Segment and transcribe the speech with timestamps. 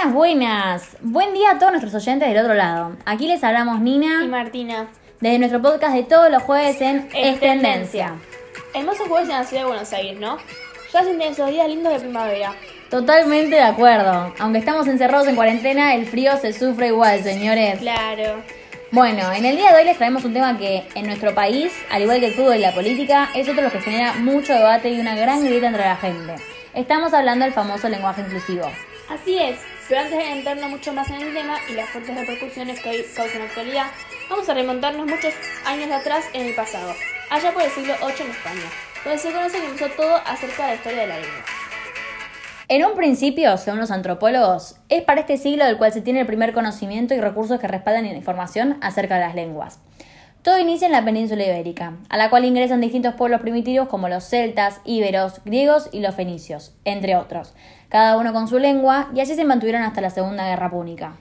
[0.00, 0.96] Buenas, buenas.
[1.02, 2.96] Buen día a todos nuestros oyentes del otro lado.
[3.04, 4.88] Aquí les hablamos Nina y Martina
[5.20, 8.14] desde nuestro podcast de todos los jueves en Es Tendencia.
[8.72, 10.38] Hermosos jueves en la ciudad de Buenos Aires, ¿no?
[10.90, 12.54] Ya sienten esos días lindos de primavera.
[12.88, 14.32] Totalmente de acuerdo.
[14.38, 17.78] Aunque estamos encerrados en cuarentena, el frío se sufre igual, señores.
[17.80, 18.42] Claro.
[18.92, 22.02] Bueno, en el día de hoy les traemos un tema que en nuestro país, al
[22.02, 24.88] igual que el fútbol y la política, es otro de los que genera mucho debate
[24.88, 26.36] y una gran grita entre la gente.
[26.72, 28.64] Estamos hablando del famoso lenguaje inclusivo.
[29.10, 29.58] Así es,
[29.90, 33.04] pero antes de entrarnos mucho más en el tema y las fuertes repercusiones que hoy
[33.14, 33.86] causa en la actualidad,
[34.30, 35.34] vamos a remontarnos muchos
[35.66, 36.94] años atrás en el pasado,
[37.28, 38.70] allá por el siglo VIII en España,
[39.04, 41.44] donde se conoce que empezó todo acerca de la historia de la lengua.
[42.68, 46.26] En un principio, según los antropólogos, es para este siglo del cual se tiene el
[46.26, 49.80] primer conocimiento y recursos que respaldan información acerca de las lenguas.
[50.42, 54.24] Todo inicia en la península ibérica, a la cual ingresan distintos pueblos primitivos como los
[54.24, 57.52] celtas, íberos, griegos y los fenicios, entre otros,
[57.90, 61.12] cada uno con su lengua, y así se mantuvieron hasta la Segunda Guerra Púnica.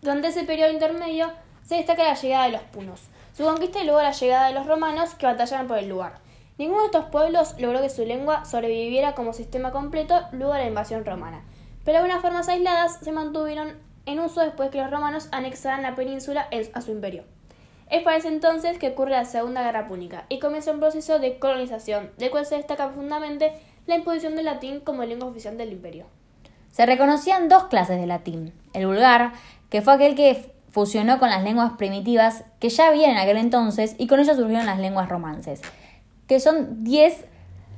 [0.00, 1.32] Durante ese periodo intermedio
[1.64, 3.00] se destaca la llegada de los punos,
[3.36, 6.20] su conquista y luego la llegada de los romanos que batallaban por el lugar.
[6.56, 10.68] Ninguno de estos pueblos logró que su lengua sobreviviera como sistema completo luego de la
[10.68, 11.42] invasión romana,
[11.84, 13.72] pero algunas formas aisladas se mantuvieron
[14.06, 17.24] en uso después que los romanos anexaran la península a su imperio.
[17.90, 21.38] Es para ese entonces que ocurre la Segunda Guerra Púnica y comienza un proceso de
[21.38, 23.52] colonización, del cual se destaca profundamente
[23.86, 26.06] la imposición del latín como lengua oficial del imperio.
[26.70, 28.52] Se reconocían dos clases de latín.
[28.74, 29.32] El vulgar,
[29.70, 33.96] que fue aquel que fusionó con las lenguas primitivas que ya había en aquel entonces
[33.96, 35.62] y con ello surgieron las lenguas romances,
[36.26, 37.24] que son diez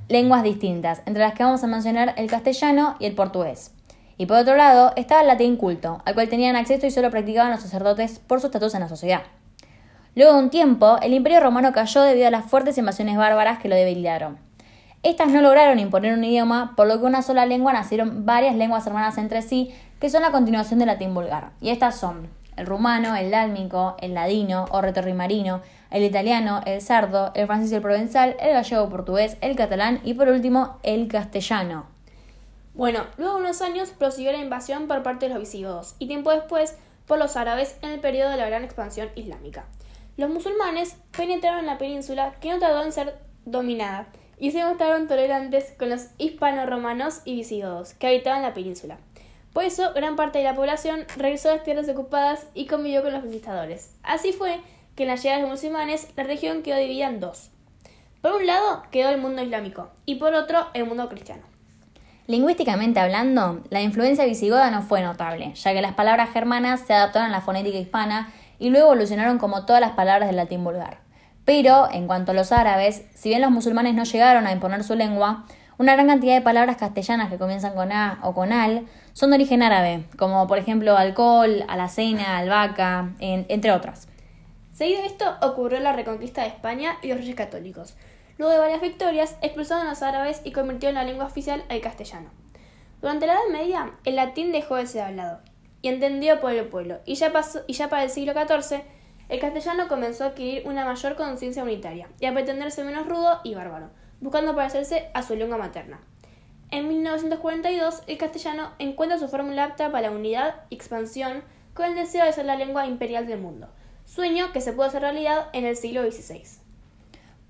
[0.08, 3.70] lenguas distintas, entre las que vamos a mencionar el castellano y el portugués.
[4.18, 7.52] Y por otro lado estaba el latín culto, al cual tenían acceso y solo practicaban
[7.52, 9.22] los sacerdotes por su estatus en la sociedad.
[10.16, 13.68] Luego de un tiempo, el imperio romano cayó debido a las fuertes invasiones bárbaras que
[13.68, 14.38] lo debilitaron.
[15.02, 18.86] Estas no lograron imponer un idioma, por lo que una sola lengua nacieron varias lenguas
[18.86, 21.52] hermanas entre sí, que son la continuación del latín vulgar.
[21.60, 27.32] Y estas son el rumano, el dálmico, el ladino o retorrimarino, el italiano, el sardo,
[27.34, 31.86] el francés y el provenzal, el gallego portugués, el catalán y por último el castellano.
[32.74, 36.30] Bueno, luego de unos años prosiguió la invasión por parte de los visigodos y tiempo
[36.30, 36.76] después
[37.06, 39.64] por los árabes en el periodo de la gran expansión islámica.
[40.16, 45.06] Los musulmanes penetraron en la península que no tardó en ser dominada y se mostraron
[45.06, 48.98] tolerantes con los hispano-romanos y visigodos que habitaban la península.
[49.52, 53.12] Por eso, gran parte de la población regresó a las tierras ocupadas y convivió con
[53.12, 53.94] los conquistadores.
[54.02, 54.60] Así fue
[54.94, 57.50] que en la llegada de los musulmanes la región quedó dividida en dos.
[58.22, 61.42] Por un lado quedó el mundo islámico y por otro el mundo cristiano.
[62.26, 67.28] Lingüísticamente hablando, la influencia visigoda no fue notable, ya que las palabras germanas se adaptaron
[67.30, 70.98] a la fonética hispana y luego evolucionaron como todas las palabras del latín vulgar.
[71.44, 74.94] Pero, en cuanto a los árabes, si bien los musulmanes no llegaron a imponer su
[74.94, 75.46] lengua,
[75.78, 79.36] una gran cantidad de palabras castellanas que comienzan con A o con al son de
[79.36, 84.06] origen árabe, como por ejemplo alcohol, alacena, albahaca, entre otras.
[84.72, 87.96] Seguido de esto ocurrió la reconquista de España y los reyes católicos.
[88.36, 91.80] Luego de varias victorias, expulsaron a los árabes y convirtió en la lengua oficial el
[91.80, 92.30] castellano.
[93.00, 95.40] Durante la Edad Media, el latín dejó de ser hablado,
[95.82, 98.82] y entendido por el pueblo, y ya, pasó, y ya para el siglo XIV
[99.30, 103.54] el castellano comenzó a adquirir una mayor conciencia unitaria y a pretenderse menos rudo y
[103.54, 103.90] bárbaro,
[104.20, 106.00] buscando parecerse a su lengua materna.
[106.72, 111.94] En 1942, el castellano encuentra su fórmula apta para la unidad y expansión con el
[111.94, 113.68] deseo de ser la lengua imperial del mundo,
[114.04, 116.42] sueño que se pudo hacer realidad en el siglo XVI.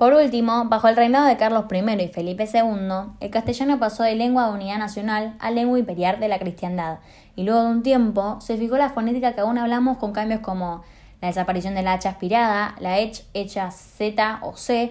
[0.01, 4.15] Por último, bajo el reinado de Carlos I y Felipe II, el castellano pasó de
[4.15, 7.01] lengua de unidad nacional a lengua imperial de la cristiandad,
[7.37, 10.83] y luego de un tiempo se fijó la fonética que aún hablamos con cambios como
[11.21, 14.91] la desaparición de la H aspirada, la H hecha Z o C,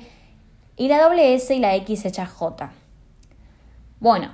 [0.77, 2.69] y la doble S y la X hecha J.
[3.99, 4.29] Bueno,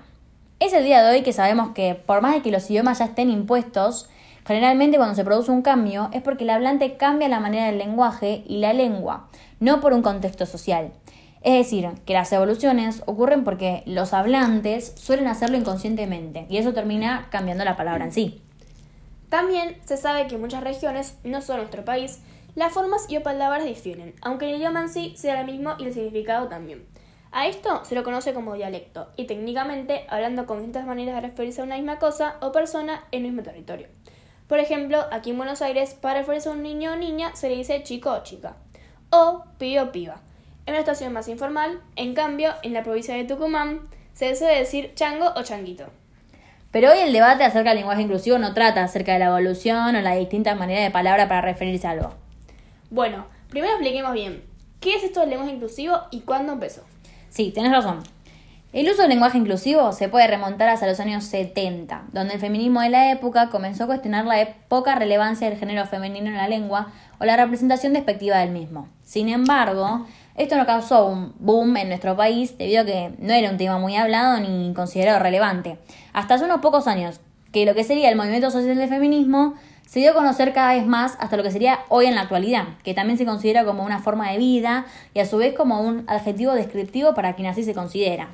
[0.59, 3.05] es el día de hoy que sabemos que por más de que los idiomas ya
[3.05, 4.09] estén impuestos,
[4.45, 8.43] generalmente cuando se produce un cambio es porque el hablante cambia la manera del lenguaje
[8.47, 9.27] y la lengua,
[9.59, 10.91] no por un contexto social.
[11.41, 17.27] Es decir, que las evoluciones ocurren porque los hablantes suelen hacerlo inconscientemente y eso termina
[17.29, 18.41] cambiando la palabra en sí.
[19.29, 22.19] También se sabe que en muchas regiones, no solo nuestro país,
[22.55, 25.85] las formas y o palabras difieren, aunque el idioma en sí sea el mismo y
[25.85, 26.85] el significado también.
[27.31, 31.59] A esto se lo conoce como dialecto, y técnicamente hablando con distintas maneras de referirse
[31.59, 33.87] a una misma cosa o persona en el mismo territorio.
[34.47, 37.55] Por ejemplo, aquí en Buenos Aires, para referirse a un niño o niña se le
[37.55, 38.55] dice chico o chica,
[39.09, 40.21] o pibe o piba.
[40.67, 43.81] En una estación más informal, en cambio, en la provincia de Tucumán,
[44.13, 45.85] se suele decir chango o changuito.
[46.71, 50.01] Pero hoy el debate acerca del lenguaje inclusivo no trata acerca de la evolución o
[50.01, 52.13] la distintas maneras de palabra para referirse a algo.
[52.89, 54.43] Bueno, primero expliquemos bien,
[54.79, 56.83] ¿qué es esto del lenguaje inclusivo y cuándo empezó?
[57.29, 58.03] Sí, tienes razón.
[58.73, 62.81] El uso del lenguaje inclusivo se puede remontar hasta los años 70, donde el feminismo
[62.81, 66.87] de la época comenzó a cuestionar la poca relevancia del género femenino en la lengua
[67.19, 68.89] o la representación despectiva del mismo.
[69.05, 73.49] Sin embargo, esto no causó un boom en nuestro país debido a que no era
[73.49, 75.77] un tema muy hablado ni considerado relevante.
[76.11, 77.21] Hasta hace unos pocos años,
[77.53, 79.53] que lo que sería el movimiento social del feminismo
[79.87, 82.65] se dio a conocer cada vez más hasta lo que sería hoy en la actualidad,
[82.83, 86.03] que también se considera como una forma de vida y a su vez como un
[86.07, 88.27] adjetivo descriptivo para quien así se considera.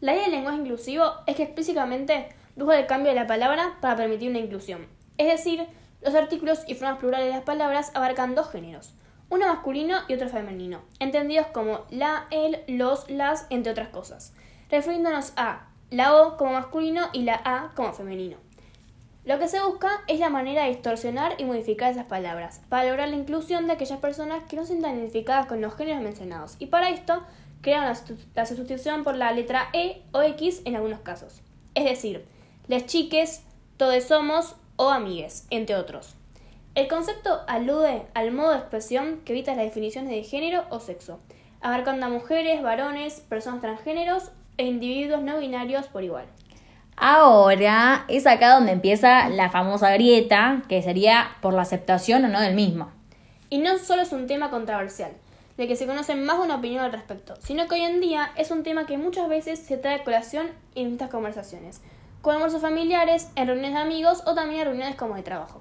[0.00, 3.96] La idea del lenguaje inclusivo es que explícitamente busca el cambio de la palabra para
[3.96, 4.86] permitir una inclusión.
[5.16, 5.66] Es decir,
[6.02, 8.94] los artículos y formas plurales de las palabras abarcan dos géneros,
[9.28, 14.32] uno masculino y otro femenino, entendidos como la, el, los, las, entre otras cosas,
[14.70, 18.36] refiriéndonos a la O como masculino y la A como femenino.
[19.24, 23.08] Lo que se busca es la manera de distorsionar y modificar esas palabras, para lograr
[23.08, 26.66] la inclusión de aquellas personas que no se sientan identificadas con los géneros mencionados, y
[26.66, 27.24] para esto
[27.60, 27.84] crean
[28.34, 31.40] la, sustitución por la letra E o X en algunos casos.
[31.74, 32.24] Es decir,
[32.66, 33.42] les chiques,
[33.76, 36.14] todos somos o amigues, entre otros.
[36.74, 41.18] El concepto alude al modo de expresión que evita las definiciones de género o sexo,
[41.60, 46.26] abarcando a mujeres, varones, personas transgéneros e individuos no binarios por igual.
[46.96, 52.40] Ahora es acá donde empieza la famosa grieta, que sería por la aceptación o no
[52.40, 52.90] del mismo.
[53.50, 55.12] Y no solo es un tema controversial,
[55.58, 58.52] de que se conoce más una opinión al respecto, sino que hoy en día es
[58.52, 60.46] un tema que muchas veces se trae a colación
[60.76, 61.80] en estas conversaciones,
[62.22, 65.60] con almuerzos familiares, en reuniones de amigos o también en reuniones como de trabajo.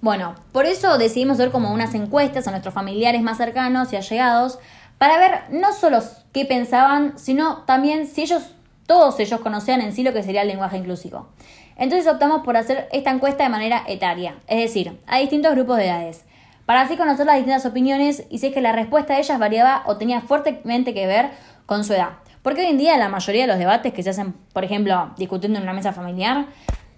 [0.00, 4.58] Bueno, por eso decidimos hacer como unas encuestas a nuestros familiares más cercanos y allegados
[4.98, 6.02] para ver no solo
[6.32, 8.42] qué pensaban, sino también si ellos,
[8.86, 11.28] todos ellos conocían en sí lo que sería el lenguaje inclusivo.
[11.76, 15.86] Entonces optamos por hacer esta encuesta de manera etaria, es decir, a distintos grupos de
[15.86, 16.25] edades
[16.66, 19.84] para así conocer las distintas opiniones y si es que la respuesta de ellas variaba
[19.86, 21.30] o tenía fuertemente que ver
[21.64, 22.18] con su edad.
[22.42, 25.58] Porque hoy en día la mayoría de los debates que se hacen, por ejemplo, discutiendo
[25.58, 26.46] en una mesa familiar,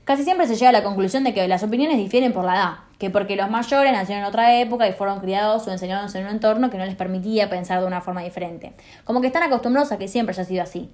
[0.04, 2.72] casi siempre se llega a la conclusión de que las opiniones difieren por la edad,
[2.98, 6.32] que porque los mayores nacieron en otra época y fueron criados o enseñados en un
[6.32, 8.72] entorno que no les permitía pensar de una forma diferente.
[9.04, 10.90] Como que están acostumbrados a que siempre haya sido así.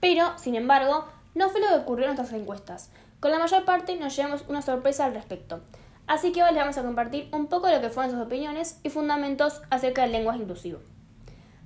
[0.00, 2.90] Pero, sin embargo, no fue lo que ocurrió en nuestras encuestas.
[3.20, 5.60] Con la mayor parte nos llevamos una sorpresa al respecto.
[6.06, 8.78] Así que hoy les vamos a compartir un poco de lo que fueron sus opiniones
[8.82, 10.80] y fundamentos acerca del lenguaje inclusivo.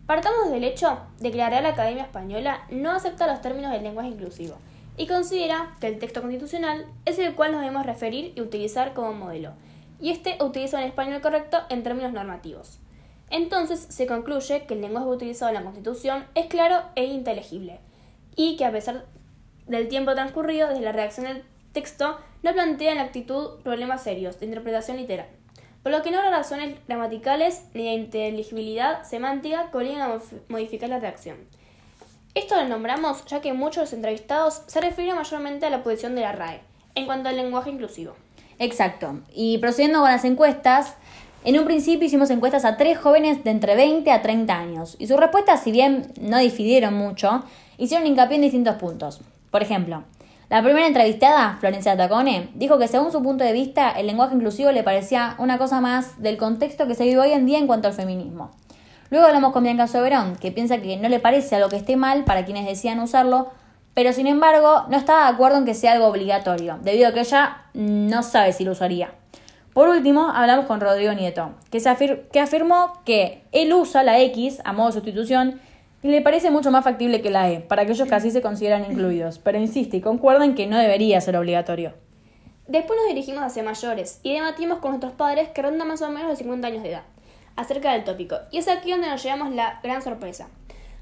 [0.07, 4.11] Partamos del hecho de que la Real Academia Española no acepta los términos del lenguaje
[4.11, 4.57] inclusivo
[4.97, 9.13] y considera que el texto constitucional es el cual nos debemos referir y utilizar como
[9.13, 9.53] modelo,
[10.01, 12.79] y este utiliza un español correcto en términos normativos.
[13.31, 17.81] Entonces se concluye que el lenguaje utilizado en la Constitución es claro e inteligible,
[18.37, 19.07] y que a pesar
[19.67, 21.45] del tiempo transcurrido desde la redacción del
[21.77, 25.27] texto no plantea en la actitud problemas serios de interpretación literal,
[25.83, 30.19] por lo que no habrá razones gramaticales ni de inteligibilidad semántica que obliguen a
[30.49, 31.37] modificar la redacción.
[32.35, 36.15] Esto lo nombramos ya que muchos de los entrevistados se refieren mayormente a la posición
[36.15, 36.63] de la RAE
[36.95, 38.15] en cuanto al lenguaje inclusivo.
[38.59, 39.21] Exacto.
[39.35, 40.95] Y procediendo con las encuestas,
[41.45, 45.07] en un principio hicimos encuestas a tres jóvenes de entre 20 a 30 años y
[45.07, 47.45] sus respuestas, si bien no difirieron mucho,
[47.77, 49.21] hicieron hincapié en distintos puntos.
[49.51, 50.05] Por ejemplo,
[50.49, 54.71] la primera entrevistada, Florencia Tacone, dijo que según su punto de vista el lenguaje inclusivo
[54.71, 57.89] le parecía una cosa más del contexto que se vive hoy en día en cuanto
[57.89, 58.53] al feminismo.
[59.11, 62.23] Luego hablamos con Bianca Soberón, que piensa que no le parece algo que esté mal
[62.23, 63.51] para quienes decían usarlo,
[63.93, 67.21] pero sin embargo no estaba de acuerdo en que sea algo obligatorio, debido a que
[67.21, 69.11] ella no sabe si lo usaría.
[69.73, 71.83] Por último, hablamos con Rodrigo Nieto, que,
[72.33, 75.61] que afirmó que él usa la X a modo de sustitución
[76.07, 78.89] y le parece mucho más factible que la E, para aquellos que así se consideran
[78.89, 81.95] incluidos, pero insiste y concuerda en que no debería ser obligatorio.
[82.69, 86.29] Después nos dirigimos hacia mayores y debatimos con nuestros padres que rondan más o menos
[86.29, 87.03] los 50 años de edad,
[87.57, 90.49] acerca del tópico, y es aquí donde nos llevamos la gran sorpresa.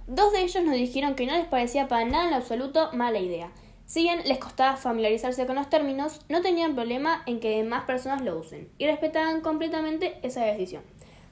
[0.06, 3.18] Dos de ellos nos dijeron que no les parecía para nada en lo absoluto mala
[3.18, 3.50] idea.
[3.84, 8.22] Si bien les costaba familiarizarse con los términos, no tenían problema en que más personas
[8.22, 10.82] lo usen y respetaban completamente esa decisión.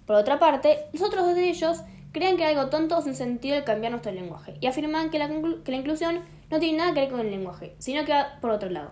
[0.07, 1.79] Por otra parte, los otros dos de ellos
[2.13, 5.71] creen que algo tonto sin sentido el cambiar nuestro lenguaje y afirman que la, que
[5.71, 8.71] la inclusión no tiene nada que ver con el lenguaje, sino que va por otro
[8.71, 8.91] lado.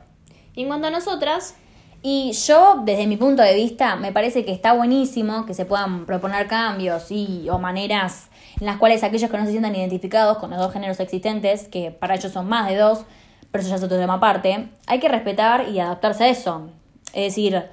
[0.55, 1.55] Y en cuanto a nosotras,
[2.03, 6.07] y yo, desde mi punto de vista, me parece que está buenísimo que se puedan
[6.07, 10.51] proponer cambios y, o maneras en las cuales aquellos que no se sientan identificados con
[10.51, 13.05] los dos géneros existentes, que para ellos son más de dos,
[13.51, 16.71] pero eso ya es otro tema aparte, hay que respetar y adaptarse a eso.
[17.13, 17.65] Es decir,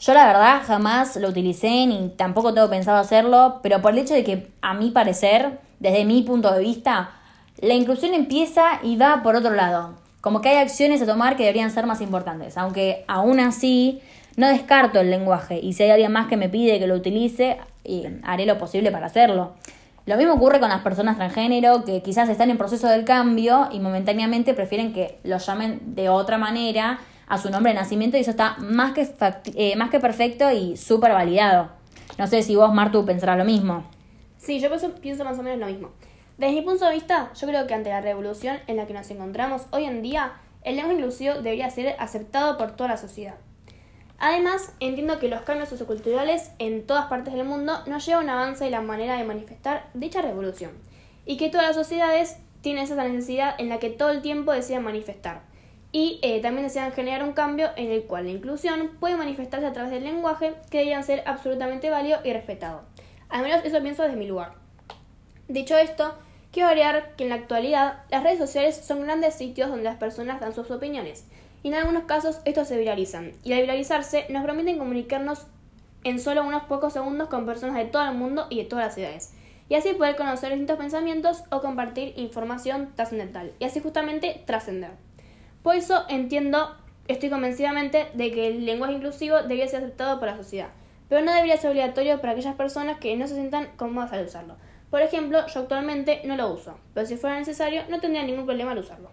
[0.00, 4.14] yo la verdad jamás lo utilicé ni tampoco tengo pensado hacerlo, pero por el hecho
[4.14, 7.10] de que a mi parecer, desde mi punto de vista,
[7.58, 9.94] la inclusión empieza y va por otro lado.
[10.20, 14.00] Como que hay acciones a tomar que deberían ser más importantes, aunque aún así
[14.36, 17.58] no descarto el lenguaje y si hay alguien más que me pide que lo utilice,
[18.24, 19.52] haré lo posible para hacerlo.
[20.06, 23.80] Lo mismo ocurre con las personas transgénero que quizás están en proceso del cambio y
[23.80, 28.30] momentáneamente prefieren que los llamen de otra manera a su nombre de nacimiento y eso
[28.30, 29.08] está más que,
[29.54, 31.70] eh, más que perfecto y súper validado.
[32.18, 33.84] No sé si vos, Martu, pensarás lo mismo.
[34.38, 34.68] Sí, yo
[35.00, 35.90] pienso, más o menos lo mismo.
[36.38, 39.10] Desde mi punto de vista, yo creo que ante la revolución en la que nos
[39.10, 43.36] encontramos hoy en día, el lenguaje inclusivo debería ser aceptado por toda la sociedad.
[44.18, 48.38] Además, entiendo que los cambios socioculturales en todas partes del mundo nos llevan a un
[48.40, 50.72] avance de la manera de manifestar dicha revolución,
[51.26, 54.84] y que todas las sociedades tienen esa necesidad en la que todo el tiempo desean
[54.84, 55.42] manifestar,
[55.94, 59.72] y eh, también desean generar un cambio en el cual la inclusión puede manifestarse a
[59.72, 62.82] través del lenguaje que deberían ser absolutamente válido y respetado.
[63.28, 64.54] Al menos eso pienso desde mi lugar.
[65.46, 66.12] Dicho esto,
[66.50, 70.40] quiero agregar que en la actualidad las redes sociales son grandes sitios donde las personas
[70.40, 71.26] dan sus opiniones,
[71.62, 75.46] y en algunos casos estos se viralizan, y al viralizarse nos permiten comunicarnos
[76.02, 78.94] en solo unos pocos segundos con personas de todo el mundo y de todas las
[78.96, 79.32] ciudades,
[79.68, 84.90] y así poder conocer distintos pensamientos o compartir información trascendental, y así justamente trascender.
[85.64, 86.76] Por eso entiendo,
[87.08, 90.68] estoy convencidamente de que el lenguaje inclusivo debería ser aceptado por la sociedad,
[91.08, 94.56] pero no debería ser obligatorio para aquellas personas que no se sientan cómodas al usarlo.
[94.90, 98.72] Por ejemplo, yo actualmente no lo uso, pero si fuera necesario no tendría ningún problema
[98.72, 99.08] al usarlo.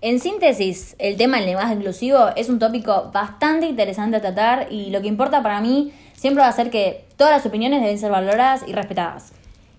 [0.00, 4.90] En síntesis, el tema del lenguaje inclusivo es un tópico bastante interesante a tratar y
[4.90, 8.10] lo que importa para mí siempre va a ser que todas las opiniones deben ser
[8.10, 9.32] valoradas y respetadas.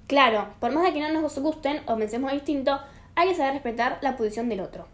[0.07, 2.79] Claro, por más de que no nos gusten o pensemos distinto,
[3.15, 4.87] hay que saber respetar la posición del otro.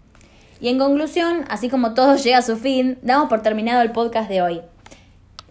[0.59, 4.29] Y en conclusión, así como todo llega a su fin, damos por terminado el podcast
[4.29, 4.62] de hoy.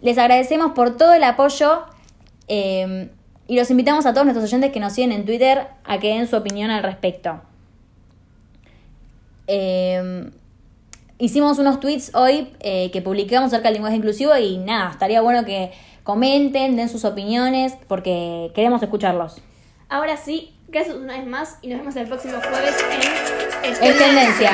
[0.01, 1.83] Les agradecemos por todo el apoyo
[2.47, 3.09] eh,
[3.47, 6.27] y los invitamos a todos nuestros oyentes que nos siguen en Twitter a que den
[6.27, 7.41] su opinión al respecto.
[9.47, 10.29] Eh,
[11.17, 15.45] hicimos unos tweets hoy eh, que publicamos acerca del lenguaje inclusivo y nada, estaría bueno
[15.45, 15.71] que
[16.03, 19.41] comenten, den sus opiniones porque queremos escucharlos.
[19.89, 22.75] Ahora sí, gracias una vez más y nos vemos el próximo jueves
[23.63, 24.51] en, en Tendencia.